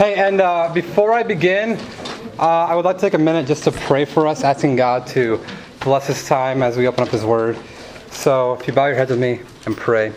[0.00, 1.78] Hey, and uh, before I begin,
[2.38, 5.06] uh, I would like to take a minute just to pray for us, asking God
[5.08, 5.38] to
[5.80, 7.58] bless this time as we open up His Word.
[8.10, 10.14] So, if you bow your heads with me and pray.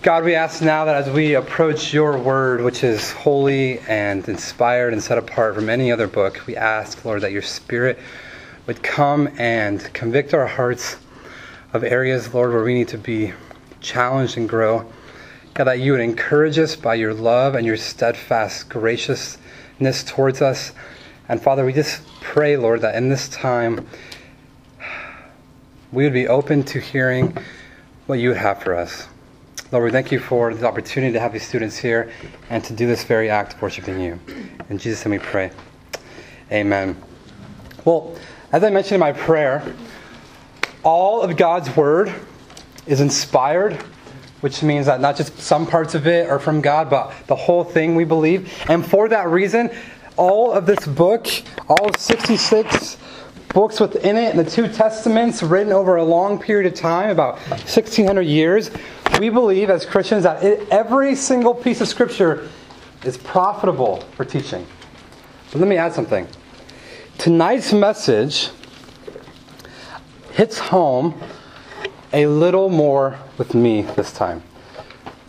[0.00, 4.94] God, we ask now that as we approach your Word, which is holy and inspired
[4.94, 7.98] and set apart from any other book, we ask, Lord, that your Spirit
[8.66, 10.96] would come and convict our hearts
[11.74, 13.34] of areas, Lord, where we need to be
[13.82, 14.90] challenged and grow.
[15.54, 20.72] God, that you would encourage us by your love and your steadfast graciousness towards us.
[21.28, 23.86] And Father, we just pray, Lord, that in this time
[25.92, 27.36] we would be open to hearing
[28.06, 29.08] what you would have for us.
[29.70, 32.10] Lord, we thank you for the opportunity to have these students here
[32.48, 34.18] and to do this very act of worshiping you.
[34.70, 35.50] In Jesus' name we pray.
[36.50, 36.96] Amen.
[37.84, 38.16] Well,
[38.52, 39.74] as I mentioned in my prayer,
[40.82, 42.12] all of God's Word
[42.86, 43.82] is inspired
[44.42, 47.62] which means that not just some parts of it are from God, but the whole
[47.62, 48.52] thing we believe.
[48.68, 49.70] And for that reason,
[50.16, 51.28] all of this book,
[51.68, 52.98] all 66
[53.54, 57.38] books within it, and the two testaments written over a long period of time, about
[57.50, 58.72] 1600 years,
[59.20, 62.48] we believe as Christians that it, every single piece of Scripture
[63.04, 64.66] is profitable for teaching.
[65.52, 66.26] But let me add something.
[67.18, 68.50] Tonight's message
[70.32, 71.14] hits home
[72.12, 74.42] a little more with me this time.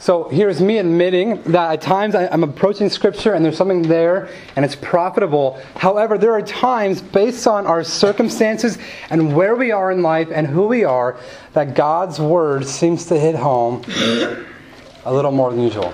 [0.03, 4.65] So here's me admitting that at times I'm approaching Scripture and there's something there and
[4.65, 5.57] it's profitable.
[5.77, 8.77] However, there are times based on our circumstances
[9.09, 11.17] and where we are in life and who we are
[11.53, 13.81] that God's Word seems to hit home
[15.05, 15.93] a little more than usual.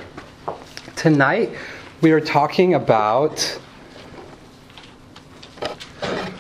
[0.96, 1.52] Tonight,
[2.02, 3.60] we are talking about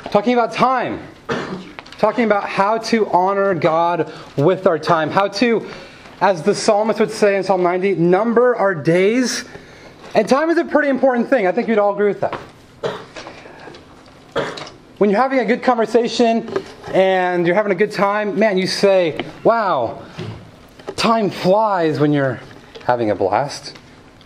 [0.06, 1.00] talking about time
[2.00, 5.70] talking about how to honor God with our time, how to,
[6.22, 9.44] as the psalmist would say in Psalm 90, number our days.
[10.16, 11.46] And time is a pretty important thing.
[11.46, 12.40] I think you'd all agree with that.
[14.98, 16.50] When you're having a good conversation
[16.88, 20.02] and you're having a good time, man, you say, wow,
[20.96, 22.40] time flies when you're
[22.86, 23.78] having a blast,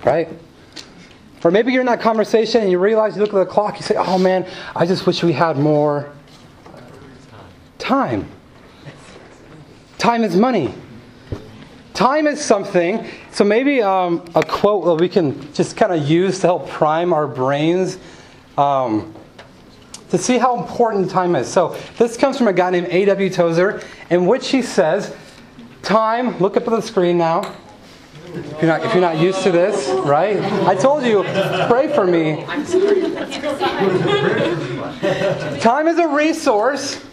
[0.05, 0.29] right?
[1.43, 3.83] Or maybe you're in that conversation and you realize you look at the clock, you
[3.83, 6.11] say, oh man, I just wish we had more
[7.83, 8.29] time.
[9.97, 10.73] Time is money.
[11.93, 16.39] Time is something, so maybe um, a quote that we can just kind of use
[16.39, 17.99] to help prime our brains
[18.57, 19.13] um,
[20.09, 21.47] to see how important time is.
[21.47, 23.29] So this comes from a guy named A.W.
[23.29, 25.15] Tozer, in which he says,
[25.81, 27.53] Time, look up at the screen now.
[28.33, 30.37] If you're, not, if you're not used to this, right?
[30.65, 31.23] I told you,
[31.67, 32.43] pray for me.
[35.59, 37.03] Time is a resource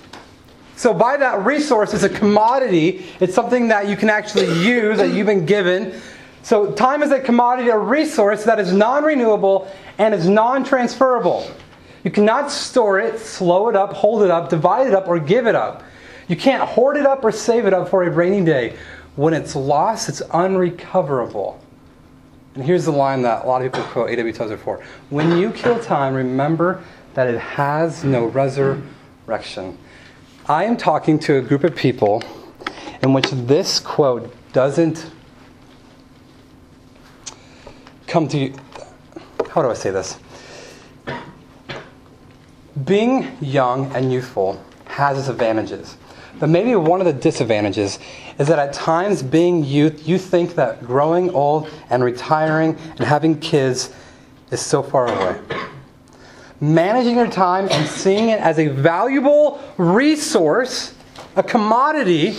[0.80, 3.04] so, by that resource, it's a commodity.
[3.20, 6.00] It's something that you can actually use, that you've been given.
[6.42, 11.46] So, time is a commodity, a resource that is non renewable and is non transferable.
[12.02, 15.46] You cannot store it, slow it up, hold it up, divide it up, or give
[15.46, 15.82] it up.
[16.28, 18.74] You can't hoard it up or save it up for a rainy day.
[19.16, 21.62] When it's lost, it's unrecoverable.
[22.54, 24.32] And here's the line that a lot of people quote A.W.
[24.32, 26.82] Tozer for When you kill time, remember
[27.12, 29.76] that it has no resurrection.
[30.50, 32.24] I am talking to a group of people
[33.04, 35.08] in which this quote doesn't
[38.08, 38.54] come to you.
[39.50, 40.18] How do I say this?
[42.84, 45.96] Being young and youthful has its advantages.
[46.40, 48.00] But maybe one of the disadvantages
[48.40, 53.38] is that at times, being youth, you think that growing old and retiring and having
[53.38, 53.94] kids
[54.50, 55.49] is so far away
[56.60, 60.94] managing your time and seeing it as a valuable resource,
[61.36, 62.32] a commodity,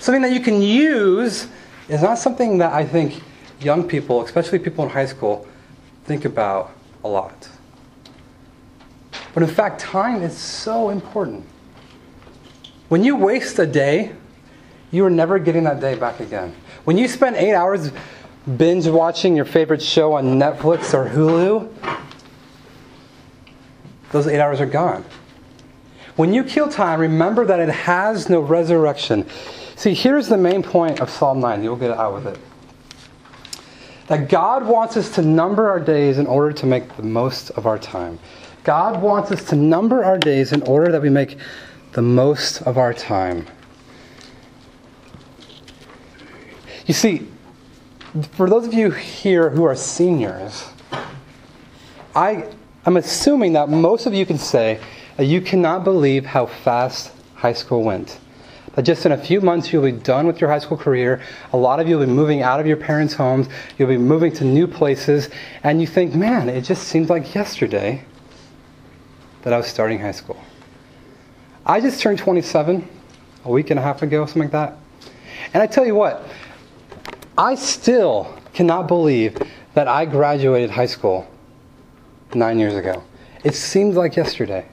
[0.00, 1.48] something that you can use,
[1.88, 3.22] is not something that I think
[3.60, 5.46] young people, especially people in high school,
[6.04, 7.48] think about a lot.
[9.32, 11.44] But in fact, time is so important.
[12.88, 14.12] When you waste a day,
[14.90, 16.54] you are never getting that day back again.
[16.84, 17.90] When you spend eight hours
[18.56, 21.68] binge watching your favorite show on Netflix or Hulu,
[24.14, 25.04] those eight hours are gone.
[26.14, 29.26] When you kill time, remember that it has no resurrection.
[29.74, 31.66] See, here's the main point of Psalm 90.
[31.66, 32.38] We'll get it out with it.
[34.06, 37.66] That God wants us to number our days in order to make the most of
[37.66, 38.20] our time.
[38.62, 41.36] God wants us to number our days in order that we make
[41.90, 43.46] the most of our time.
[46.86, 47.26] You see,
[48.32, 50.68] for those of you here who are seniors,
[52.14, 52.46] I
[52.86, 54.78] I'm assuming that most of you can say
[55.16, 58.18] that you cannot believe how fast high school went.
[58.74, 61.22] that just in a few months you'll be done with your high school career.
[61.52, 63.48] A lot of you will be moving out of your parents' homes.
[63.78, 65.30] You'll be moving to new places.
[65.62, 68.04] And you think, man, it just seems like yesterday
[69.42, 70.42] that I was starting high school.
[71.64, 72.86] I just turned 27
[73.44, 74.76] a week and a half ago, something like that.
[75.54, 76.26] And I tell you what,
[77.38, 79.38] I still cannot believe
[79.72, 81.26] that I graduated high school
[82.34, 83.02] nine years ago.
[83.44, 84.66] It seems like yesterday.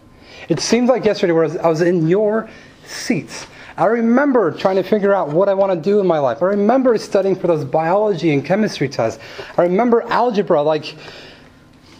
[0.49, 2.49] It seems like yesterday where I was in your
[2.85, 3.47] seats.
[3.77, 6.41] I remember trying to figure out what I want to do in my life.
[6.41, 9.23] I remember studying for those biology and chemistry tests.
[9.57, 10.95] I remember algebra like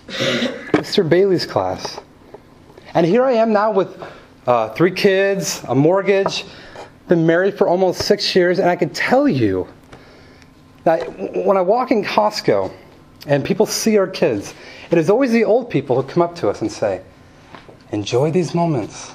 [0.07, 1.07] Mr.
[1.07, 1.99] Bailey's class.
[2.93, 4.03] And here I am now with
[4.47, 6.45] uh, three kids, a mortgage,
[7.07, 9.67] been married for almost six years, and I can tell you
[10.83, 11.01] that
[11.45, 12.71] when I walk in Costco
[13.27, 14.53] and people see our kids,
[14.89, 17.01] it is always the old people who come up to us and say,
[17.91, 19.13] Enjoy these moments.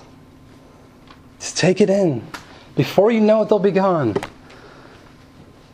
[1.38, 2.26] Just take it in.
[2.74, 4.14] Before you know it, they'll be gone.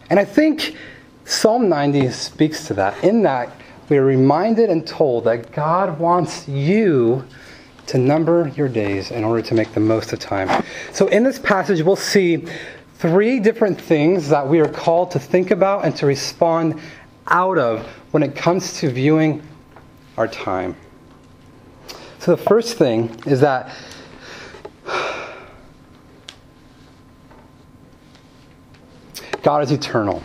[0.08, 0.76] And I think
[1.24, 3.02] Psalm 90 speaks to that.
[3.02, 3.52] In that,
[3.88, 7.24] we are reminded and told that God wants you
[7.86, 10.64] to number your days in order to make the most of time.
[10.92, 12.46] So, in this passage, we'll see
[12.94, 16.80] three different things that we are called to think about and to respond
[17.26, 19.42] out of when it comes to viewing
[20.16, 20.76] our time.
[22.20, 23.74] So, the first thing is that
[29.42, 30.22] God is eternal.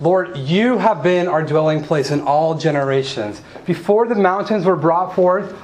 [0.00, 3.42] Lord, you have been our dwelling place in all generations.
[3.64, 5.56] Before the mountains were brought forth,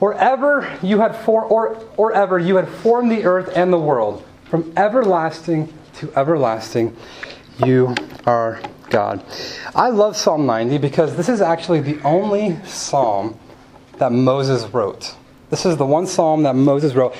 [0.00, 3.78] or ever you had for, or, or ever you had formed the earth and the
[3.78, 6.96] world, from everlasting to everlasting,
[7.64, 7.94] you
[8.26, 8.60] are
[8.92, 9.24] God.
[9.74, 13.38] I love Psalm 90 because this is actually the only psalm
[13.98, 15.16] that Moses wrote.
[15.50, 17.16] This is the one psalm that Moses wrote.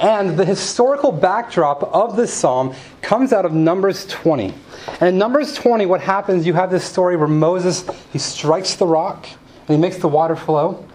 [0.00, 4.54] And the historical backdrop of this psalm comes out of Numbers 20.
[5.00, 8.86] And in Numbers 20, what happens, you have this story where Moses, he strikes the
[8.86, 9.26] rock
[9.66, 10.86] and he makes the water flow.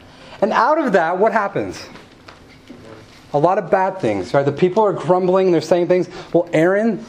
[0.42, 1.86] And out of that, what happens?
[3.34, 4.46] A lot of bad things, right?
[4.46, 6.08] The people are grumbling, they're saying things.
[6.31, 7.04] Well, Aaron,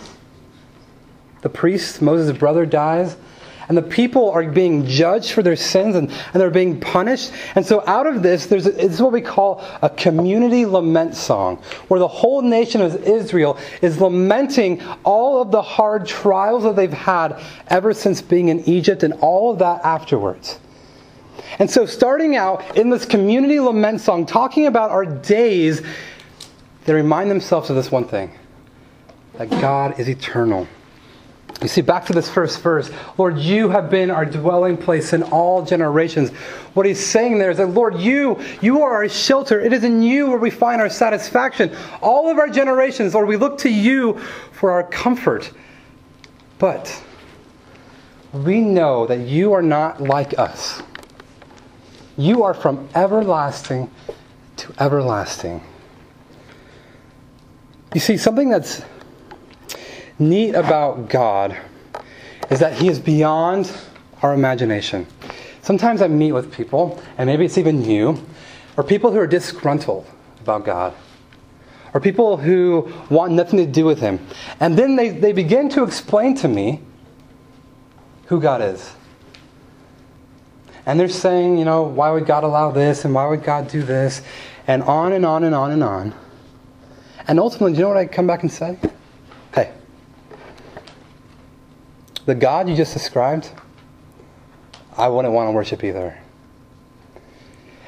[1.44, 3.16] the priest, Moses' brother, dies.
[3.68, 7.32] And the people are being judged for their sins and, and they're being punished.
[7.54, 11.62] And so, out of this, there's this is what we call a community lament song,
[11.88, 16.92] where the whole nation of Israel is lamenting all of the hard trials that they've
[16.92, 20.58] had ever since being in Egypt and all of that afterwards.
[21.58, 25.82] And so, starting out in this community lament song, talking about our days,
[26.84, 28.30] they remind themselves of this one thing
[29.38, 30.68] that God is eternal.
[31.62, 35.22] You see, back to this first verse Lord, you have been our dwelling place in
[35.22, 36.30] all generations.
[36.74, 39.60] What he's saying there is that, Lord, you, you are our shelter.
[39.60, 41.74] It is in you where we find our satisfaction.
[42.02, 44.18] All of our generations, Lord, we look to you
[44.52, 45.52] for our comfort.
[46.58, 47.02] But
[48.32, 50.82] we know that you are not like us.
[52.16, 53.90] You are from everlasting
[54.56, 55.62] to everlasting.
[57.94, 58.82] You see, something that's
[60.18, 61.56] neat about God
[62.50, 63.74] is that He is beyond
[64.22, 65.06] our imagination.
[65.62, 68.24] Sometimes I meet with people, and maybe it's even you,
[68.76, 70.06] or people who are disgruntled
[70.40, 70.94] about God,
[71.94, 74.24] or people who want nothing to do with Him.
[74.60, 76.82] And then they, they begin to explain to me
[78.26, 78.92] who God is.
[80.86, 83.82] And they're saying, you know, why would God allow this and why would God do
[83.82, 84.22] this?
[84.66, 86.14] And on and on and on and on.
[87.26, 88.78] And ultimately, do you know what I come back and say?
[89.54, 89.72] Hey,
[92.26, 93.50] the God you just described,
[94.96, 96.18] I wouldn't want to worship either.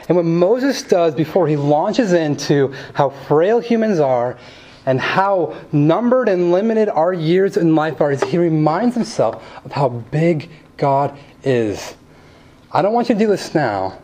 [0.08, 4.38] And what Moses does before he launches into how frail humans are
[4.84, 9.72] and how numbered and limited our years in life are, is he reminds himself of
[9.72, 11.96] how big God is.
[12.70, 13.98] I don't want you to do this now,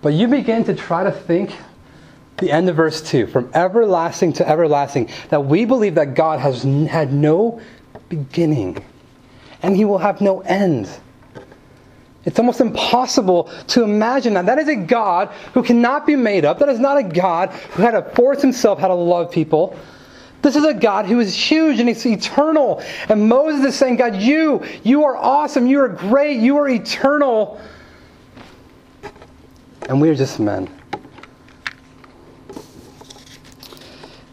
[0.00, 1.54] but you begin to try to think
[2.38, 6.62] the end of verse 2 from everlasting to everlasting that we believe that God has
[6.62, 7.60] had no
[8.08, 8.82] beginning
[9.62, 10.88] and he will have no end.
[12.24, 14.46] It's almost impossible to imagine that.
[14.46, 16.58] That is a God who cannot be made up.
[16.60, 19.76] That is not a God who had to force himself how to love people.
[20.40, 22.82] This is a God who is huge and he's eternal.
[23.08, 25.66] And Moses is saying, God, you, you are awesome.
[25.66, 26.38] You are great.
[26.40, 27.60] You are eternal
[29.88, 30.68] and we are just men.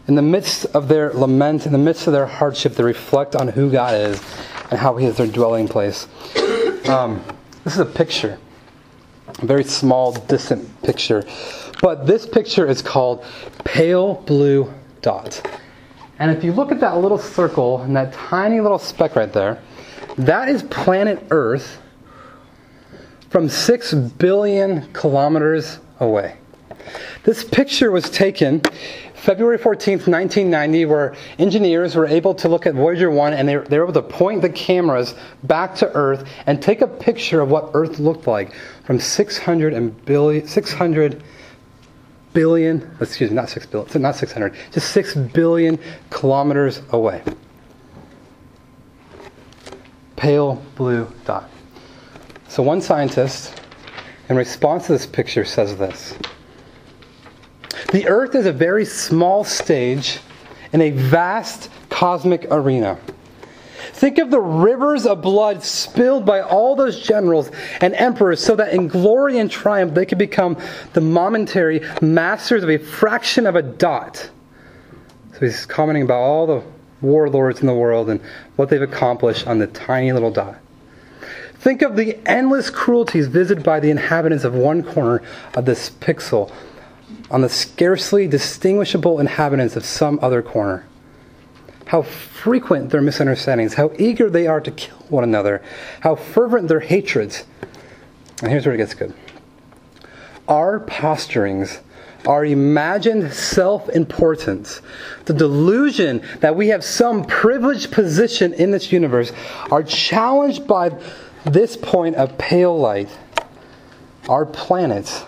[0.06, 3.48] In the midst of their lament, in the midst of their hardship, they reflect on
[3.48, 4.20] who God is
[4.70, 6.06] and how He is their dwelling place.
[6.88, 7.22] Um,
[7.64, 8.38] this is a picture,
[9.28, 11.24] a very small, distant picture.
[11.82, 13.24] But this picture is called
[13.64, 14.72] Pale Blue
[15.02, 15.40] Dot.
[16.18, 19.62] And if you look at that little circle and that tiny little speck right there,
[20.18, 21.80] that is planet Earth
[23.30, 26.36] from 6 billion kilometers away.
[27.22, 28.62] This picture was taken
[29.20, 33.78] February 14th, 1990, where engineers were able to look at Voyager 1 and they, they
[33.78, 37.70] were able to point the cameras back to Earth and take a picture of what
[37.74, 41.22] Earth looked like from 600 and billion, 600
[42.32, 47.22] billion, excuse me, not 6 billion, not 600, just 6 billion kilometers away.
[50.16, 51.50] Pale blue dot.
[52.48, 53.60] So one scientist,
[54.30, 56.14] in response to this picture, says this.
[57.92, 60.20] The Earth is a very small stage
[60.72, 62.98] in a vast cosmic arena.
[63.92, 68.72] Think of the rivers of blood spilled by all those generals and emperors so that
[68.72, 70.56] in glory and triumph they could become
[70.92, 74.30] the momentary masters of a fraction of a dot.
[75.32, 76.62] So he's commenting about all the
[77.00, 78.20] warlords in the world and
[78.56, 80.58] what they've accomplished on the tiny little dot.
[81.54, 85.22] Think of the endless cruelties visited by the inhabitants of one corner
[85.54, 86.50] of this pixel
[87.30, 90.84] on the scarcely distinguishable inhabitants of some other corner.
[91.86, 95.62] How frequent their misunderstandings, how eager they are to kill one another,
[96.00, 97.44] how fervent their hatreds.
[98.42, 99.14] And here's where it gets good.
[100.48, 101.80] Our posturings,
[102.26, 104.82] our imagined self importance,
[105.24, 109.32] the delusion that we have some privileged position in this universe,
[109.70, 110.90] are challenged by
[111.44, 113.08] this point of pale light.
[114.28, 115.24] Our planet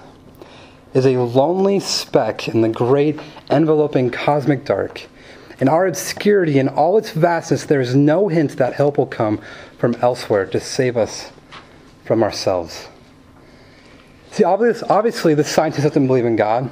[0.94, 3.18] is a lonely speck in the great
[3.50, 5.08] enveloping cosmic dark.
[5.58, 9.40] In our obscurity, in all its vastness, there is no hint that help will come
[9.78, 11.30] from elsewhere to save us
[12.04, 12.88] from ourselves.
[14.32, 16.70] See, obvious, obviously, the scientist doesn't believe in God.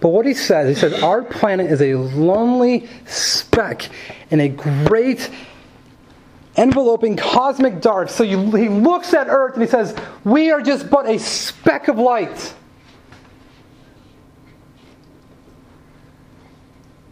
[0.00, 3.88] But what he says, he says, our planet is a lonely speck
[4.30, 5.30] in a great
[6.56, 8.10] enveloping cosmic dark.
[8.10, 11.88] So you, he looks at Earth and he says, We are just but a speck
[11.88, 12.54] of light.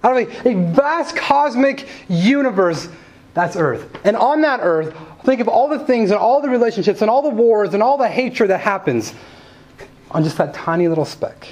[0.06, 2.88] Out of a, a vast cosmic universe,
[3.34, 3.98] that's Earth.
[4.04, 7.22] And on that Earth, think of all the things and all the relationships and all
[7.22, 9.14] the wars and all the hatred that happens
[10.12, 11.48] on just that tiny little speck.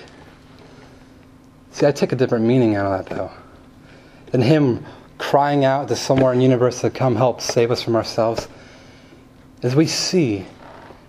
[1.73, 3.33] See, I take a different meaning out of that, though.
[4.27, 4.87] Than him
[5.19, 8.47] crying out to somewhere in the universe to come help save us from ourselves.
[9.65, 10.47] As we see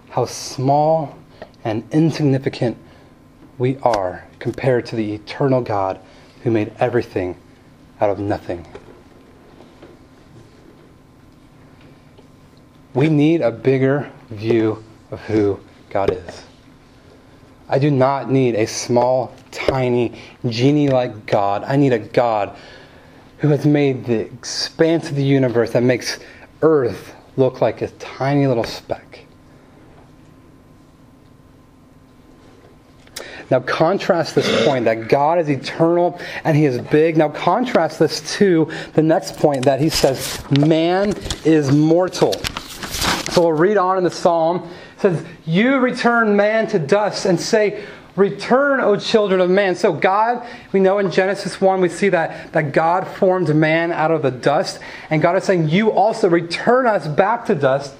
[0.09, 1.15] how small
[1.63, 2.75] and insignificant
[3.59, 5.99] we are compared to the eternal God
[6.45, 7.35] who made everything
[7.99, 8.63] out of nothing.
[12.93, 15.59] We need a bigger view of who
[15.89, 16.43] God is.
[17.67, 21.63] I do not need a small, tiny, genie like God.
[21.63, 22.55] I need a God
[23.39, 26.19] who has made the expanse of the universe that makes
[26.61, 29.14] Earth look like a tiny little speck.
[33.51, 37.17] Now, contrast this point that God is eternal and He is big.
[37.17, 42.33] Now, contrast this to the next point that He says, man is mortal.
[43.31, 44.69] So we'll read on in the psalm.
[44.97, 47.85] It says, You return man to dust and say,
[48.15, 49.75] Return, O children of man.
[49.75, 54.11] So, God, we know in Genesis 1, we see that, that God formed man out
[54.11, 54.79] of the dust.
[55.09, 57.93] And God is saying, You also return us back to dust.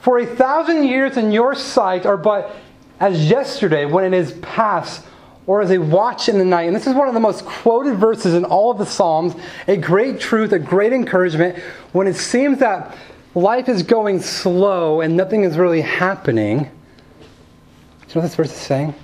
[0.00, 2.54] For a thousand years in your sight are but
[3.00, 5.04] as yesterday when it is past,
[5.46, 6.62] or as a watch in the night.
[6.62, 9.34] And this is one of the most quoted verses in all of the Psalms.
[9.68, 11.56] A great truth, a great encouragement.
[11.92, 12.96] When it seems that
[13.34, 16.58] life is going slow and nothing is really happening.
[16.58, 18.94] Do you know what this verse is saying?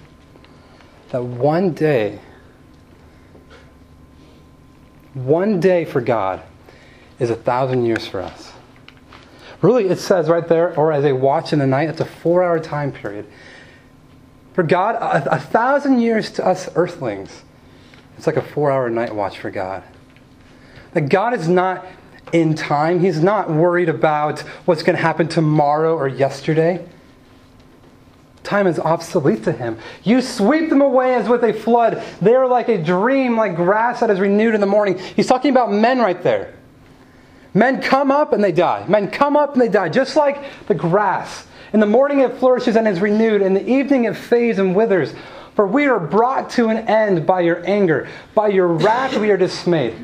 [1.11, 2.19] That one day,
[5.15, 6.43] one day for God
[7.19, 8.53] is a thousand years for us.
[9.61, 12.43] Really, it says right there, or as a watch in the night, it's a four
[12.43, 13.27] hour time period.
[14.55, 17.43] For God, a, a thousand years to us earthlings,
[18.17, 19.83] it's like a four hour night watch for God.
[20.93, 21.87] That God is not
[22.33, 26.87] in time, He's not worried about what's going to happen tomorrow or yesterday.
[28.43, 29.79] Time is obsolete to him.
[30.03, 32.03] You sweep them away as with a flood.
[32.21, 34.99] They are like a dream, like grass that is renewed in the morning.
[34.99, 36.55] He's talking about men right there.
[37.55, 38.85] Men come up and they die.
[38.89, 41.47] Men come up and they die, just like the grass.
[41.73, 43.43] In the morning it flourishes and is renewed.
[43.43, 45.15] In the evening it fades and withers.
[45.55, 48.09] For we are brought to an end by your anger.
[48.35, 49.95] By your wrath we are dismayed.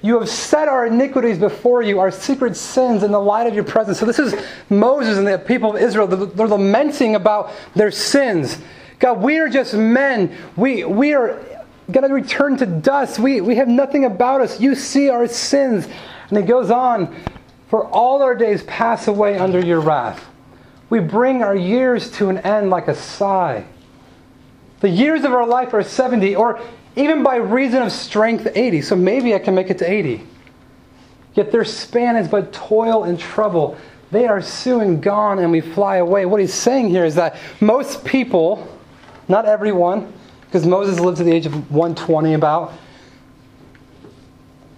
[0.00, 3.64] You have set our iniquities before you, our secret sins in the light of your
[3.64, 3.98] presence.
[3.98, 4.34] So this is
[4.70, 6.06] Moses and the people of Israel.
[6.06, 8.58] They're lamenting about their sins.
[9.00, 10.36] God, we are just men.
[10.56, 11.44] We, we are
[11.90, 13.18] going to return to dust.
[13.18, 14.60] We, we have nothing about us.
[14.60, 15.88] You see our sins.
[16.28, 17.14] And it goes on,
[17.68, 20.24] For all our days pass away under your wrath.
[20.90, 23.64] We bring our years to an end like a sigh.
[24.80, 26.60] The years of our life are 70, or
[26.96, 28.82] even by reason of strength, 80.
[28.82, 30.26] So maybe I can make it to 80.
[31.34, 33.76] Yet their span is but toil and trouble.
[34.10, 36.24] They are soon gone and we fly away.
[36.26, 38.66] What he's saying here is that most people,
[39.28, 40.12] not everyone,
[40.46, 42.72] because Moses lived to the age of 120 about,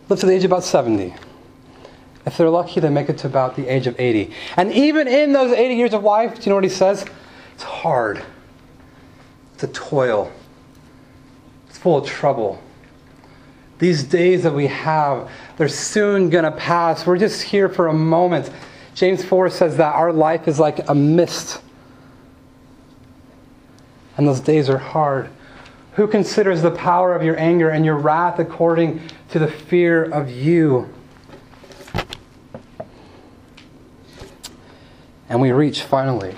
[0.09, 1.15] lived to the age of about 70.
[2.27, 4.33] If they're lucky, they make it to about the age of 80.
[4.57, 7.07] And even in those 80 years of life, do you know what he says?
[7.55, 8.23] It's hard.
[9.55, 10.31] It's a toil.
[11.69, 12.63] It's full of trouble.
[13.79, 17.07] These days that we have, they're soon going to pass.
[17.07, 18.51] We're just here for a moment.
[18.95, 21.63] James 4 says that our life is like a mist.
[24.19, 25.31] And those days are hard.
[25.93, 29.01] Who considers the power of your anger and your wrath according
[29.31, 30.93] to the fear of you?
[35.31, 36.35] And we reach finally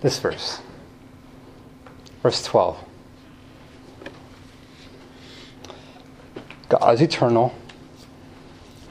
[0.00, 0.60] this verse,
[2.22, 2.78] verse 12.
[6.68, 7.52] God is eternal.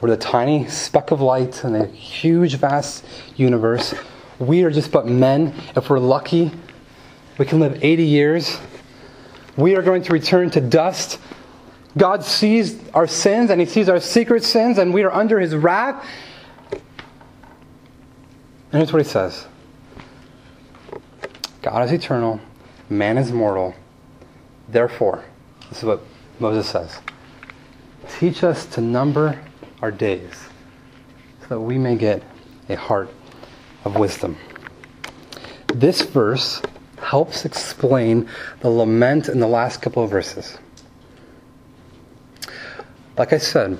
[0.02, 3.94] We're the tiny speck of light in a huge, vast universe.
[4.38, 5.54] We are just but men.
[5.74, 6.50] If we're lucky,
[7.38, 8.58] we can live 80 years.
[9.56, 11.18] We are going to return to dust.
[11.96, 15.54] God sees our sins and He sees our secret sins, and we are under His
[15.54, 16.06] wrath.
[18.74, 19.46] And here's what he says
[21.62, 22.40] God is eternal,
[22.90, 23.72] man is mortal.
[24.68, 25.24] Therefore,
[25.68, 26.00] this is what
[26.40, 26.98] Moses says
[28.18, 29.40] teach us to number
[29.80, 30.48] our days
[31.42, 32.24] so that we may get
[32.68, 33.10] a heart
[33.84, 34.36] of wisdom.
[35.72, 36.60] This verse
[37.00, 38.28] helps explain
[38.58, 40.58] the lament in the last couple of verses.
[43.16, 43.78] Like I said,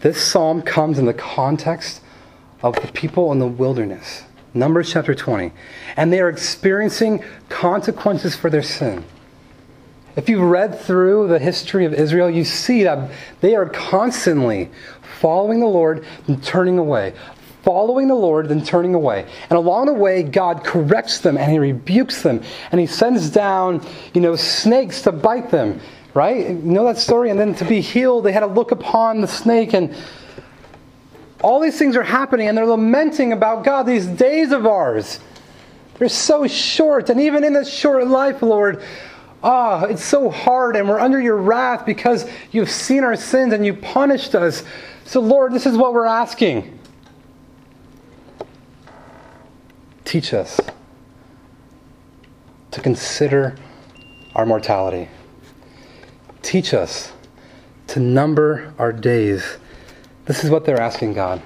[0.00, 2.00] this psalm comes in the context
[2.62, 5.52] of the people in the wilderness Numbers chapter 20.
[5.96, 9.04] And they are experiencing consequences for their sin.
[10.16, 14.70] If you've read through the history of Israel, you see that they are constantly
[15.20, 17.14] following the Lord and turning away.
[17.62, 19.26] Following the Lord, then turning away.
[19.50, 22.42] And along the way, God corrects them and He rebukes them.
[22.72, 25.80] And He sends down, you know, snakes to bite them.
[26.12, 26.48] Right?
[26.48, 27.30] You know that story?
[27.30, 29.94] And then to be healed, they had to look upon the snake and
[31.42, 35.20] all these things are happening, and they're lamenting about God, these days of ours.
[35.98, 38.82] They're so short, and even in this short life, Lord,
[39.42, 43.64] ah, it's so hard, and we're under your wrath because you've seen our sins and
[43.64, 44.64] you punished us.
[45.04, 46.78] So, Lord, this is what we're asking.
[50.04, 50.60] Teach us
[52.70, 53.56] to consider
[54.34, 55.08] our mortality.
[56.42, 57.12] Teach us
[57.88, 59.58] to number our days
[60.30, 61.42] this is what they're asking God.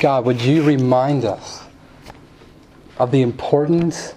[0.00, 1.62] God, would you remind us
[2.98, 4.16] of the importance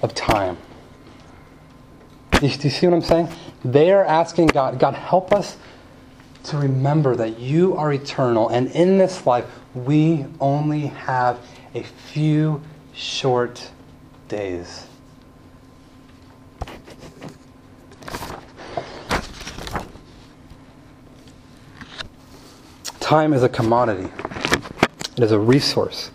[0.00, 0.56] of time?
[2.30, 3.28] Do you, see what I'm saying?
[3.64, 5.56] They are asking God, God, help us
[6.44, 9.44] to remember that you are eternal, and in this life,
[9.74, 11.40] we only have
[11.74, 12.62] a few
[12.94, 13.70] short
[14.28, 14.86] days.
[23.06, 24.08] Time is a commodity,
[25.16, 26.10] it is a resource.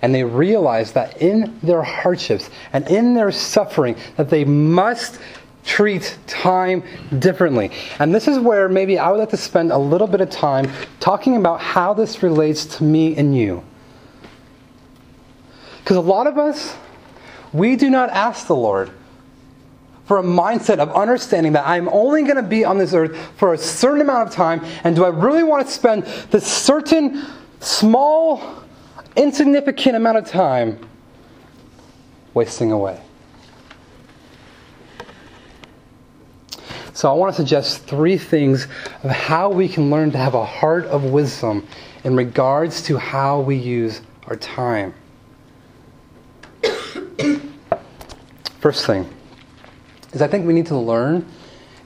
[0.00, 5.20] And they realize that in their hardships and in their suffering, that they must
[5.66, 6.82] treat time
[7.18, 7.70] differently.
[7.98, 10.72] And this is where maybe I would like to spend a little bit of time
[10.98, 13.62] talking about how this relates to me and you.
[15.80, 16.74] Because a lot of us,
[17.52, 18.92] we do not ask the Lord,
[20.08, 23.52] for a mindset of understanding that I'm only going to be on this earth for
[23.52, 27.26] a certain amount of time, and do I really want to spend this certain
[27.60, 28.64] small,
[29.16, 30.80] insignificant amount of time
[32.32, 32.98] wasting away?
[36.94, 38.66] So, I want to suggest three things
[39.04, 41.68] of how we can learn to have a heart of wisdom
[42.02, 44.94] in regards to how we use our time.
[48.60, 49.08] First thing,
[50.12, 51.26] is I think we need to learn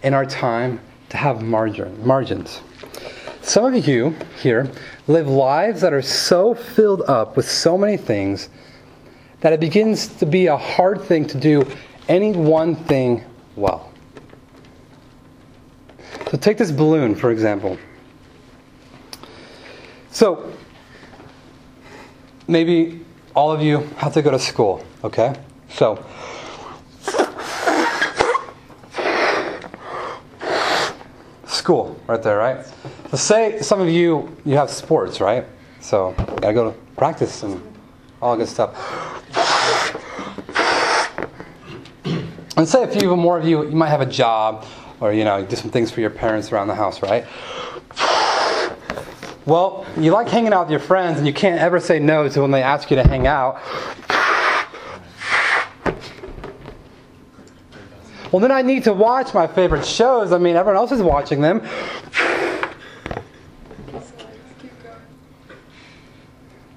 [0.02, 0.80] in our time
[1.10, 2.60] to have margin, margins.
[3.42, 4.70] Some of you here
[5.08, 8.48] live lives that are so filled up with so many things
[9.40, 11.68] that it begins to be a hard thing to do
[12.08, 13.24] any one thing
[13.56, 13.92] well.
[16.30, 17.76] So take this balloon, for example.
[20.10, 20.52] So
[22.46, 23.04] maybe
[23.34, 25.34] all of you have to go to school, okay?
[25.70, 26.04] So
[31.62, 32.66] school right there, right?
[33.10, 35.46] So say some of you you have sports, right?
[35.80, 37.62] So you gotta go to practice and
[38.20, 38.70] all good stuff.
[42.56, 44.66] And say a few more of you, you might have a job
[45.00, 47.24] or you know do some things for your parents around the house, right?
[49.44, 52.42] Well, you like hanging out with your friends, and you can't ever say no to
[52.42, 53.60] when they ask you to hang out.
[58.32, 60.32] Well, then I need to watch my favorite shows.
[60.32, 61.60] I mean, everyone else is watching them.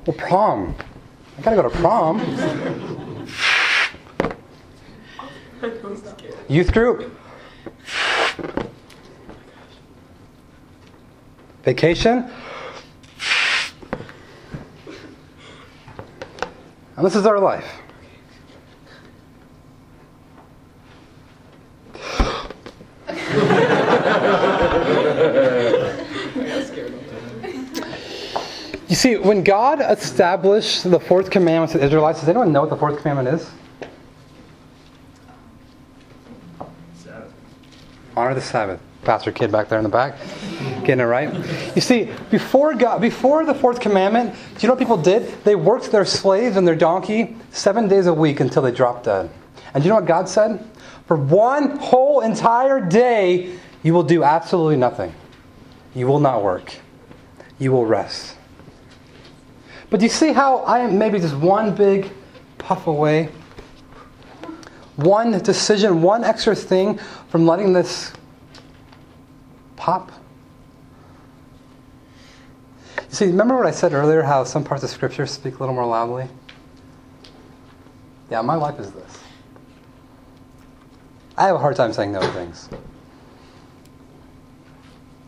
[0.05, 0.75] Well, prom.
[1.37, 2.19] I gotta go to prom.
[6.49, 7.17] Youth group.
[11.63, 12.29] Vacation.
[16.97, 17.84] And this is our life.
[29.05, 32.77] See, when God established the fourth commandment to the Israelites, does anyone know what the
[32.77, 33.51] fourth commandment is?
[36.95, 37.31] Sabbath.
[38.17, 38.79] Honor the Sabbath.
[39.03, 40.17] Pastor kid back there in the back,
[40.83, 41.31] getting it right.
[41.75, 45.27] You see, before God, before the fourth commandment, do you know what people did?
[45.43, 49.29] They worked their slaves and their donkey seven days a week until they dropped dead.
[49.75, 50.67] And do you know what God said?
[51.05, 55.13] For one whole entire day, you will do absolutely nothing.
[55.93, 56.73] You will not work.
[57.59, 58.35] You will rest.
[59.89, 62.11] But do you see how I am maybe just one big
[62.57, 63.29] puff away?
[64.95, 68.13] One decision, one extra thing from letting this
[69.75, 70.11] pop?
[72.97, 75.75] You see, remember what I said earlier how some parts of Scripture speak a little
[75.75, 76.27] more loudly?
[78.29, 79.19] Yeah, my life is this.
[81.37, 82.69] I have a hard time saying no to things.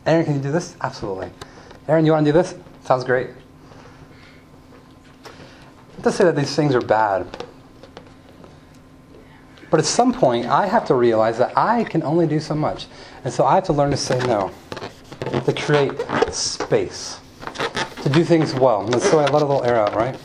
[0.05, 0.75] Aaron, can you do this?
[0.81, 1.29] Absolutely.
[1.87, 2.55] Aaron, you want to do this?
[2.83, 3.29] Sounds great.
[5.97, 7.25] Not to say that these things are bad.
[9.69, 12.85] But at some point, I have to realize that I can only do so much.
[13.23, 14.51] And so I have to learn to say no,
[15.43, 15.91] to create
[16.31, 17.19] space,
[18.03, 18.85] to do things well.
[18.85, 20.15] And so I let a little air out, right?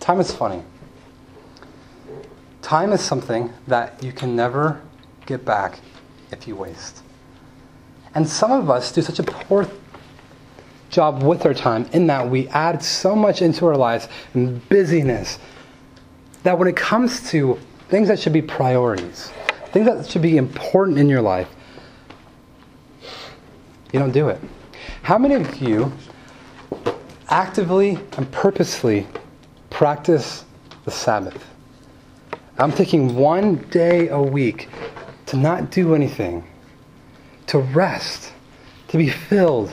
[0.00, 0.62] Time is funny.
[2.62, 4.80] Time is something that you can never
[5.26, 5.80] get back
[6.30, 7.02] if you waste.
[8.14, 9.68] And some of us do such a poor
[10.90, 15.38] job with our time in that we add so much into our lives and busyness
[16.44, 19.32] that when it comes to things that should be priorities,
[19.72, 21.48] things that should be important in your life,
[23.92, 24.40] you don't do it.
[25.02, 25.92] How many of you
[27.28, 29.06] actively and purposely
[29.70, 30.44] practice
[30.84, 31.44] the Sabbath?
[32.58, 34.68] I'm taking one day a week
[35.26, 36.44] to not do anything,
[37.46, 38.32] to rest,
[38.88, 39.72] to be filled,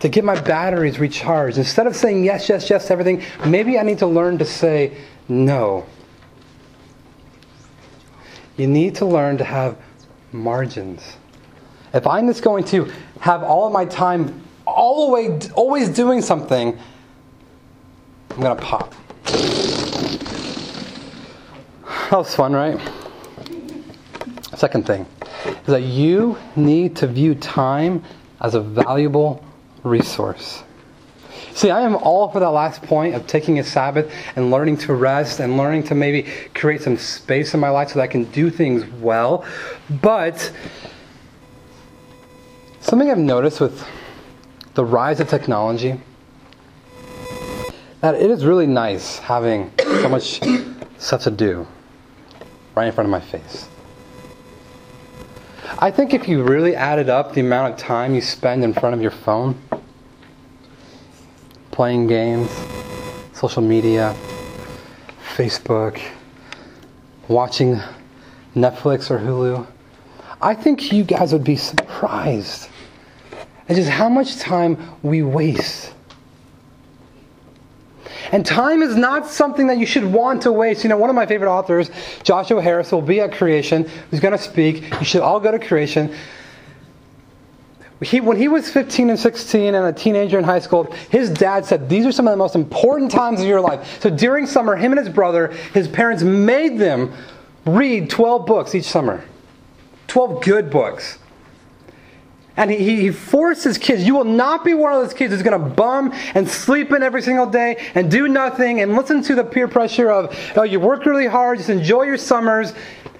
[0.00, 1.58] to get my batteries recharged.
[1.58, 4.96] Instead of saying yes, yes, yes to everything, maybe I need to learn to say
[5.28, 5.86] no.
[8.56, 9.76] You need to learn to have
[10.32, 11.16] margins.
[11.94, 12.90] If I'm just going to
[13.20, 16.78] have all of my time all the way, always doing something,
[18.30, 18.94] I'm going to pop.
[22.10, 22.78] That was fun, right?
[24.54, 25.06] Second thing
[25.46, 28.02] is that you need to view time
[28.40, 29.44] as a valuable
[29.82, 30.62] resource.
[31.54, 34.94] See, I am all for that last point of taking a Sabbath and learning to
[34.94, 38.24] rest and learning to maybe create some space in my life so that I can
[38.24, 39.44] do things well.
[40.00, 40.50] But
[42.80, 43.86] something I've noticed with
[44.74, 46.00] the rise of technology
[48.00, 50.40] that it is really nice having so much
[50.98, 51.66] stuff to do
[52.74, 53.68] right in front of my face.
[55.82, 58.94] I think if you really added up the amount of time you spend in front
[58.94, 59.60] of your phone,
[61.72, 62.48] playing games,
[63.32, 64.14] social media,
[65.34, 66.00] Facebook,
[67.26, 67.80] watching
[68.54, 69.66] Netflix or Hulu,
[70.40, 72.68] I think you guys would be surprised
[73.68, 75.94] at just how much time we waste
[78.30, 80.84] and time is not something that you should want to waste.
[80.84, 81.90] You know, one of my favorite authors,
[82.22, 83.88] Joshua Harris, will be at Creation.
[84.10, 84.90] He's going to speak.
[85.00, 86.14] You should all go to Creation.
[88.00, 91.64] He, when he was 15 and 16 and a teenager in high school, his dad
[91.64, 94.00] said these are some of the most important times of your life.
[94.02, 97.14] So during summer, him and his brother, his parents made them
[97.64, 99.22] read 12 books each summer.
[100.08, 101.18] 12 good books.
[102.56, 105.58] And he, he forces kids, you will not be one of those kids who's going
[105.58, 109.44] to bum and sleep in every single day and do nothing and listen to the
[109.44, 112.74] peer pressure of, oh, you work really hard, just enjoy your summers.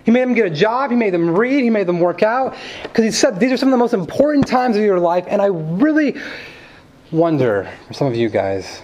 [0.05, 2.55] He made them get a job, he made them read, he made them work out.
[2.83, 5.25] Because he said these are some of the most important times of your life.
[5.29, 6.17] And I really
[7.11, 8.83] wonder, for some of you guys,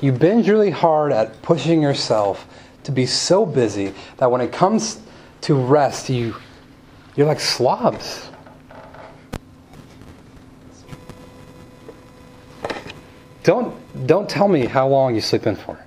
[0.00, 2.46] you binge really hard at pushing yourself
[2.84, 5.00] to be so busy that when it comes
[5.40, 6.36] to rest, you
[7.16, 8.28] you're like slobs.
[13.42, 13.74] Don't,
[14.06, 15.78] don't tell me how long you sleep in for.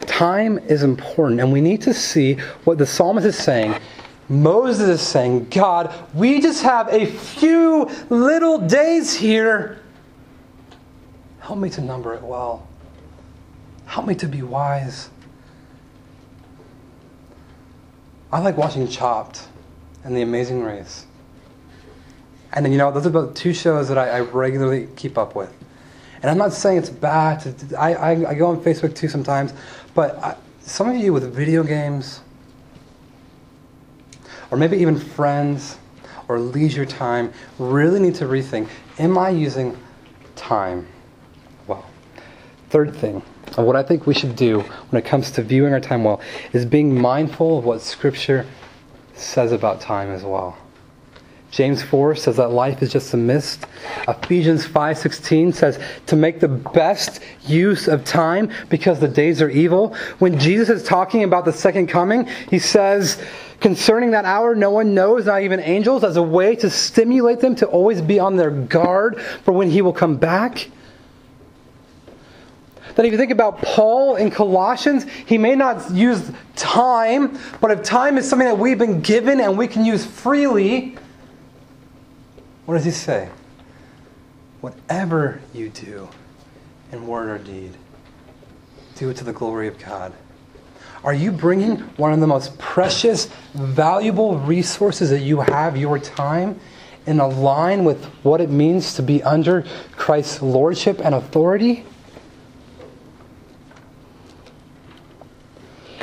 [0.00, 3.74] Time is important, and we need to see what the psalmist is saying.
[4.28, 9.82] Moses is saying, God, we just have a few little days here.
[11.40, 12.68] Help me to number it well.
[13.86, 15.08] Help me to be wise.
[18.30, 19.48] I like watching Chopped
[20.04, 21.06] and The Amazing Race.
[22.52, 25.34] And then, you know, those are about two shows that I, I regularly keep up
[25.34, 25.52] with.
[26.20, 27.40] And I'm not saying it's bad.
[27.40, 29.52] To, I, I, I, go on Facebook too sometimes.
[29.94, 32.20] But I, some of you with video games,
[34.50, 35.78] or maybe even friends,
[36.26, 39.78] or leisure time, really need to rethink Am I using
[40.36, 40.86] time
[41.66, 41.86] well?
[42.68, 43.22] Third thing
[43.58, 46.20] and what I think we should do when it comes to viewing our time well
[46.52, 48.46] is being mindful of what Scripture
[49.14, 50.56] says about time as well.
[51.50, 53.66] James 4 says that life is just a mist.
[54.06, 59.92] Ephesians 5:16 says to make the best use of time because the days are evil.
[60.20, 63.20] When Jesus is talking about the second coming, he says
[63.58, 67.56] concerning that hour no one knows, not even angels, as a way to stimulate them
[67.56, 70.68] to always be on their guard for when he will come back
[72.98, 77.84] that if you think about Paul in Colossians, he may not use time, but if
[77.84, 80.96] time is something that we've been given and we can use freely,
[82.66, 83.28] what does he say?
[84.62, 86.08] Whatever you do
[86.90, 87.76] in word or deed,
[88.96, 90.12] do it to the glory of God.
[91.04, 96.58] Are you bringing one of the most precious, valuable resources that you have, your time,
[97.06, 101.84] in a line with what it means to be under Christ's lordship and authority?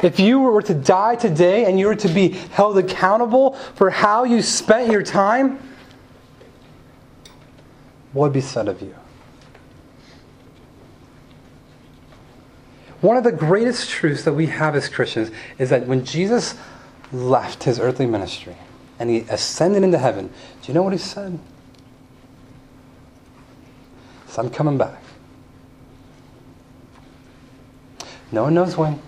[0.06, 4.24] If you were to die today and you were to be held accountable for how
[4.24, 5.58] you spent your time,
[8.14, 8.94] what would be said of you?
[13.02, 16.54] One of the greatest truths that we have as Christians is that when Jesus
[17.12, 18.58] left his earthly ministry
[19.00, 21.40] and he ascended into heaven, do you know what he said?
[24.28, 25.02] Said, I'm coming back.
[28.32, 29.02] No one knows when.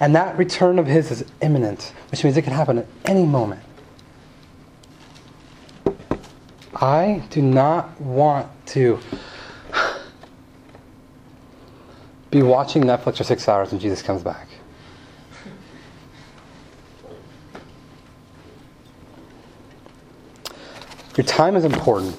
[0.00, 3.60] And that return of His is imminent, which means it can happen at any moment.
[6.74, 8.98] I do not want to
[12.30, 14.48] be watching Netflix for six hours when Jesus comes back.
[21.16, 22.16] Your time is important.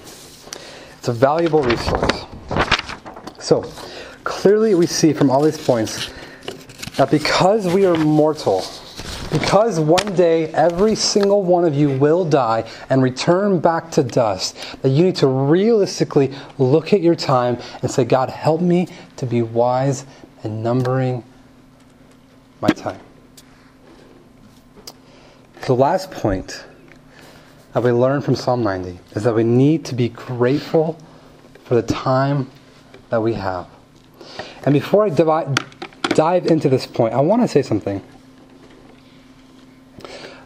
[0.97, 2.25] It's a valuable resource.
[3.39, 3.69] So,
[4.23, 6.09] clearly we see from all these points
[6.97, 8.63] that because we are mortal,
[9.31, 14.55] because one day every single one of you will die and return back to dust,
[14.81, 19.25] that you need to realistically look at your time and say, God, help me to
[19.25, 20.05] be wise
[20.43, 21.23] in numbering
[22.61, 22.99] my time.
[25.65, 26.63] The last point
[27.73, 30.97] that we learn from Psalm 90 is that we need to be grateful
[31.65, 32.49] for the time
[33.09, 33.67] that we have.
[34.63, 35.59] And before I divide,
[36.15, 38.01] dive into this point, I want to say something.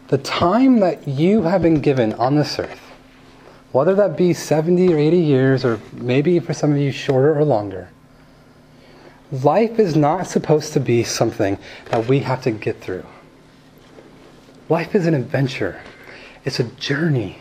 [0.09, 2.81] The time that you have been given on this earth,
[3.71, 7.45] whether that be 70 or 80 years, or maybe for some of you shorter or
[7.45, 7.89] longer,
[9.31, 11.59] life is not supposed to be something
[11.91, 13.05] that we have to get through.
[14.67, 15.81] Life is an adventure,
[16.43, 17.37] it's a journey.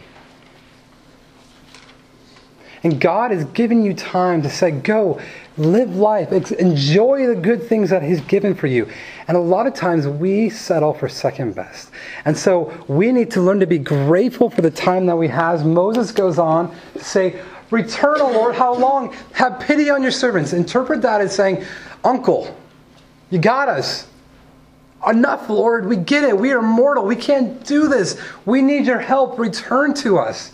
[2.82, 5.20] And God has given you time to say, go,
[5.56, 8.88] live life, enjoy the good things that He's given for you.
[9.26, 11.90] And a lot of times we settle for second best.
[12.24, 15.66] And so we need to learn to be grateful for the time that we have.
[15.66, 19.12] Moses goes on to say, Return, O Lord, how long?
[19.32, 20.52] Have pity on your servants.
[20.52, 21.64] Interpret that as saying,
[22.02, 22.56] Uncle,
[23.30, 24.08] you got us.
[25.06, 25.86] Enough, Lord.
[25.86, 26.36] We get it.
[26.36, 27.04] We are mortal.
[27.04, 28.20] We can't do this.
[28.46, 29.38] We need your help.
[29.38, 30.52] Return to us.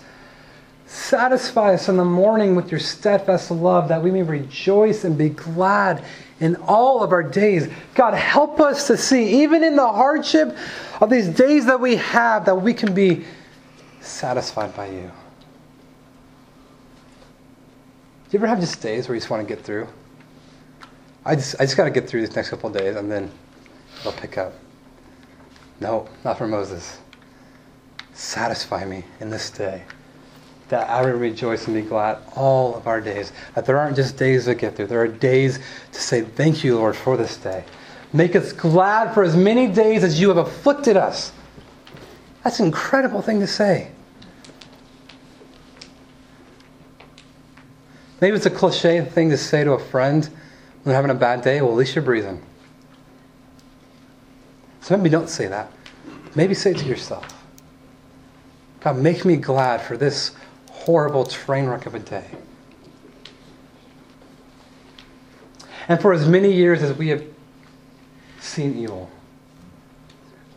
[0.94, 5.28] Satisfy us in the morning with your steadfast love that we may rejoice and be
[5.28, 6.04] glad
[6.38, 7.68] in all of our days.
[7.96, 10.56] God, help us to see, even in the hardship
[11.00, 13.24] of these days that we have, that we can be
[14.02, 15.10] satisfied by you.
[18.30, 19.88] Do you ever have just days where you just want to get through?
[21.24, 23.32] I just, I just got to get through these next couple days and then
[23.98, 24.52] it'll pick up.
[25.80, 26.98] No, not for Moses.
[28.12, 29.82] Satisfy me in this day
[30.68, 33.32] that I will rejoice and be glad all of our days.
[33.54, 35.58] That there aren't just days to get through, there are days
[35.92, 37.64] to say, Thank you, Lord, for this day.
[38.12, 41.32] Make us glad for as many days as you have afflicted us.
[42.44, 43.90] That's an incredible thing to say.
[48.20, 50.34] Maybe it's a cliche thing to say to a friend when
[50.84, 51.60] they're having a bad day.
[51.60, 52.40] Well, at least you're breathing.
[54.80, 55.72] So maybe don't say that.
[56.34, 57.26] Maybe say it to yourself.
[58.80, 60.32] God, make me glad for this
[60.84, 62.26] horrible train wreck of a day.
[65.88, 67.24] And for as many years as we have
[68.40, 69.10] seen evil,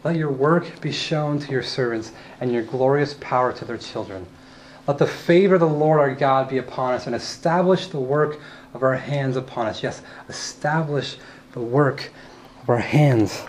[0.04, 2.12] let your work be shown to your servants
[2.42, 4.26] and your glorious power to their children.
[4.86, 8.40] Let the favor of the Lord our God be upon us and establish the work
[8.74, 9.82] of our hands upon us.
[9.82, 11.18] Yes, establish
[11.54, 12.12] the work
[12.63, 13.46] of our hands.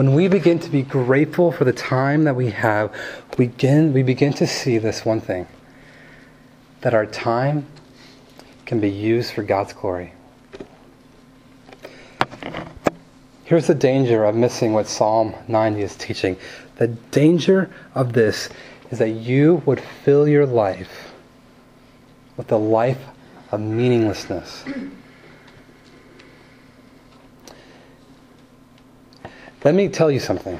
[0.00, 2.90] When we begin to be grateful for the time that we have,
[3.36, 5.46] we begin, we begin to see this one thing
[6.80, 7.66] that our time
[8.64, 10.14] can be used for God's glory.
[13.44, 16.38] Here's the danger of missing what Psalm 90 is teaching.
[16.76, 18.48] The danger of this
[18.90, 21.12] is that you would fill your life
[22.38, 23.04] with the life
[23.52, 24.64] of meaninglessness.
[29.62, 30.58] Let me tell you something.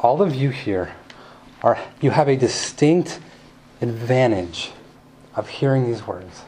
[0.00, 0.94] All of you here
[1.62, 3.18] are you have a distinct
[3.80, 4.72] advantage
[5.34, 6.42] of hearing these words.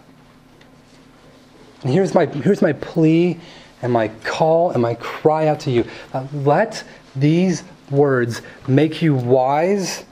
[1.83, 3.41] And here's my here's my plea
[3.81, 5.87] and my call and my cry out to you.
[6.13, 6.85] Uh, let
[7.17, 10.05] these words make you wise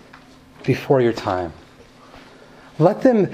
[0.64, 1.52] before your time.
[2.78, 3.30] Let them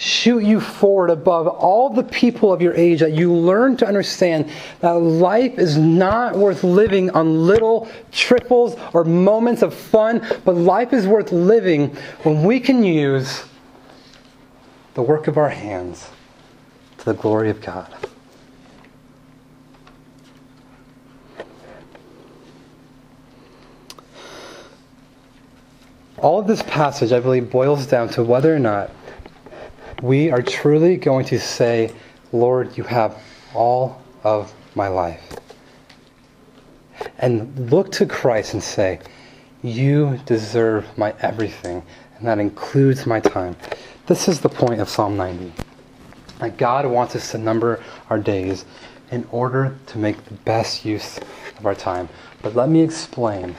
[0.00, 4.50] shoot you forward above all the people of your age that you learn to understand
[4.80, 10.94] that life is not worth living on little triples or moments of fun, but life
[10.94, 13.44] is worth living when we can use
[14.94, 16.08] the work of our hands
[16.96, 17.94] to the glory of God.
[26.16, 28.90] All of this passage, I believe, boils down to whether or not
[30.02, 31.92] we are truly going to say,
[32.32, 33.18] Lord, you have
[33.54, 35.36] all of my life.
[37.18, 39.00] And look to Christ and say,
[39.62, 41.82] You deserve my everything,
[42.16, 43.56] and that includes my time.
[44.06, 45.52] This is the point of Psalm 90.
[46.38, 48.64] That God wants us to number our days
[49.10, 51.18] in order to make the best use
[51.58, 52.08] of our time.
[52.42, 53.54] But let me explain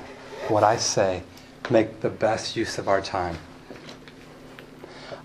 [0.48, 1.24] what I say
[1.70, 3.38] make the best use of our time.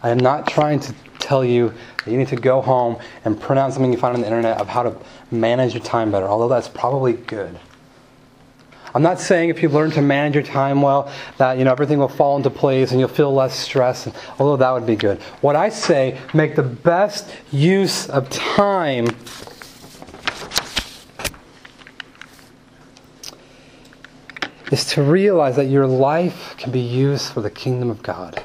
[0.02, 0.94] I am not trying to
[1.26, 4.20] tell you that you need to go home and print out something you find on
[4.20, 4.96] the internet of how to
[5.30, 7.58] manage your time better, although that's probably good.
[8.94, 11.98] I'm not saying if you learn to manage your time well that you know everything
[11.98, 14.08] will fall into place and you'll feel less stress,
[14.38, 15.20] although that would be good.
[15.42, 19.08] What I say, make the best use of time
[24.72, 28.42] is to realize that your life can be used for the kingdom of God.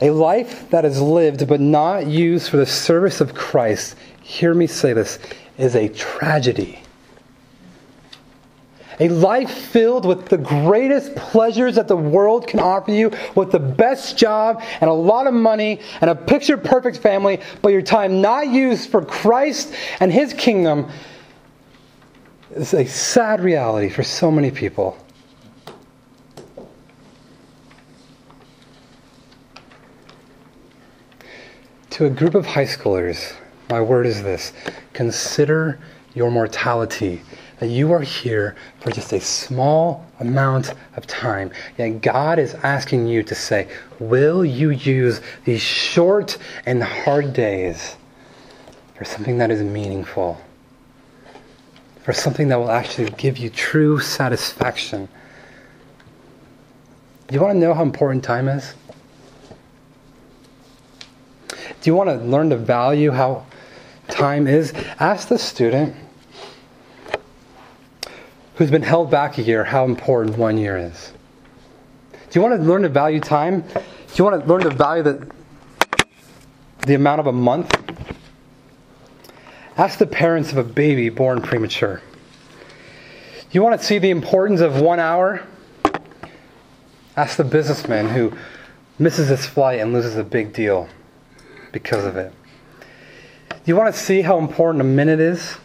[0.00, 4.66] A life that is lived but not used for the service of Christ, hear me
[4.66, 5.18] say this,
[5.56, 6.80] is a tragedy.
[9.00, 13.58] A life filled with the greatest pleasures that the world can offer you, with the
[13.58, 18.20] best job and a lot of money and a picture perfect family, but your time
[18.20, 20.90] not used for Christ and His kingdom
[22.52, 24.96] is a sad reality for so many people.
[31.94, 33.34] To a group of high schoolers,
[33.70, 34.52] my word is this
[34.94, 35.78] consider
[36.12, 37.22] your mortality.
[37.60, 41.52] That you are here for just a small amount of time.
[41.78, 43.68] Yet God is asking you to say,
[44.00, 46.36] Will you use these short
[46.66, 47.94] and hard days
[48.96, 50.36] for something that is meaningful?
[52.02, 55.08] For something that will actually give you true satisfaction?
[57.30, 58.74] You want to know how important time is?
[61.84, 63.44] Do you want to learn to value how
[64.08, 64.72] time is?
[64.98, 65.94] Ask the student
[68.54, 71.12] who's been held back a year how important one year is.
[72.10, 73.60] Do you want to learn to value time?
[73.60, 73.82] Do
[74.14, 75.30] you want to learn to value the,
[76.86, 77.70] the amount of a month?
[79.76, 82.00] Ask the parents of a baby born premature.
[82.56, 85.46] Do you want to see the importance of one hour?
[87.14, 88.32] Ask the businessman who
[88.98, 90.88] misses his flight and loses a big deal
[91.74, 92.32] because of it.
[93.66, 95.56] You want to see how important a minute is?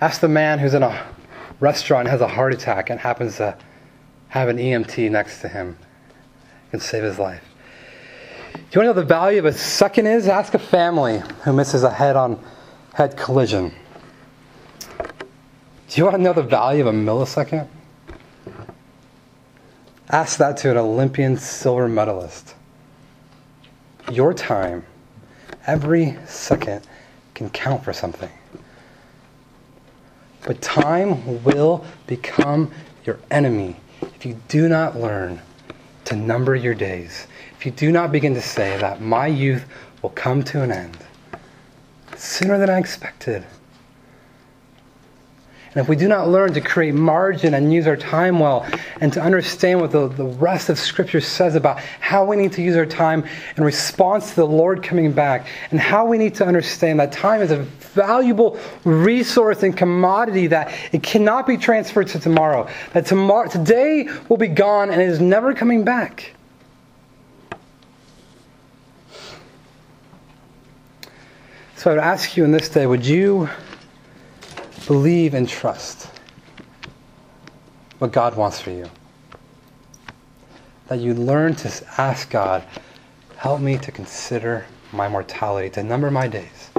[0.00, 1.06] Ask the man who's in a
[1.60, 3.56] restaurant has a heart attack and happens to
[4.28, 5.78] have an EMT next to him
[6.72, 7.44] and save his life.
[8.54, 10.26] Do you want to know the value of a second is?
[10.26, 12.42] Ask a family who misses a head on
[12.94, 13.72] head collision.
[15.88, 17.68] Do you want to know the value of a millisecond?
[20.10, 22.53] Ask that to an Olympian silver medalist.
[24.10, 24.84] Your time,
[25.66, 26.86] every second,
[27.34, 28.30] can count for something.
[30.42, 32.70] But time will become
[33.04, 35.40] your enemy if you do not learn
[36.04, 37.26] to number your days.
[37.56, 39.64] If you do not begin to say that my youth
[40.02, 40.98] will come to an end
[42.16, 43.44] sooner than I expected.
[45.74, 48.64] And if we do not learn to create margin and use our time well,
[49.00, 52.62] and to understand what the, the rest of Scripture says about how we need to
[52.62, 53.24] use our time
[53.56, 57.42] in response to the Lord coming back, and how we need to understand that time
[57.42, 57.58] is a
[57.94, 64.36] valuable resource and commodity that it cannot be transferred to tomorrow, that tomorrow, today will
[64.36, 66.34] be gone and it is never coming back.
[71.76, 73.48] So I would ask you in this day, would you
[74.86, 76.10] believe and trust
[77.98, 78.90] what God wants for you.
[80.88, 82.62] That you learn to ask God,
[83.36, 86.70] help me to consider my mortality, to number my days,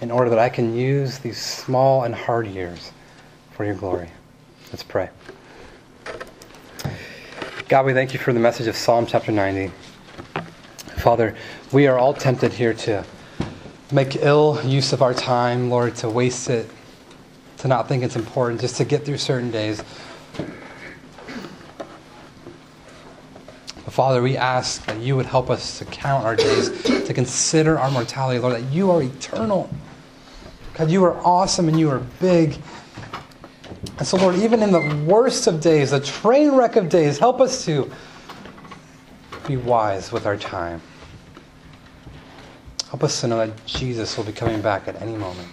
[0.00, 2.92] in order that I can use these small and hard years
[3.50, 4.10] for your glory.
[4.70, 5.10] Let's pray.
[7.68, 9.72] God, we thank you for the message of Psalm chapter 90.
[10.98, 11.34] Father,
[11.72, 13.04] we are all tempted here to
[13.90, 16.70] make ill use of our time, Lord, to waste it
[17.62, 19.84] to not think it's important, just to get through certain days.
[23.84, 27.78] But Father, we ask that you would help us to count our days, to consider
[27.78, 29.70] our mortality, Lord, that you are eternal.
[30.74, 32.60] God, you are awesome and you are big.
[33.98, 37.40] And so, Lord, even in the worst of days, the train wreck of days, help
[37.40, 37.88] us to
[39.46, 40.82] be wise with our time.
[42.88, 45.48] Help us to know that Jesus will be coming back at any moment.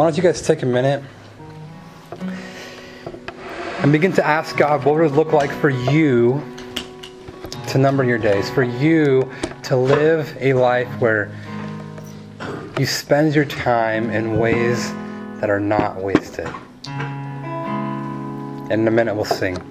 [0.00, 1.04] Why don't you guys take a minute
[3.80, 6.42] and begin to ask God what would it look like for you
[7.68, 9.30] to number your days, for you
[9.64, 11.30] to live a life where
[12.78, 14.90] you spend your time in ways
[15.38, 16.48] that are not wasted.
[16.86, 19.69] And in a minute, we'll sing.